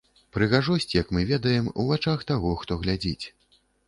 Прыгажосць, 0.35 0.93
як 0.95 1.11
мы 1.17 1.25
ведаем, 1.31 1.67
у 1.83 1.85
вачах 1.89 2.23
таго, 2.31 2.55
хто 2.63 2.79
глядзіць. 2.87 3.25